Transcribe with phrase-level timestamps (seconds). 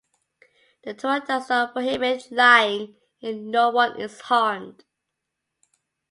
[0.83, 4.83] The Torah does not prohibit lying if no one is harmed.